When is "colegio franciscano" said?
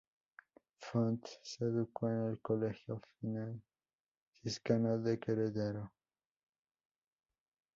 2.39-4.97